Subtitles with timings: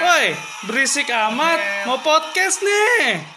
[0.00, 0.32] Woi,
[0.64, 3.35] berisik amat, mau podcast nih.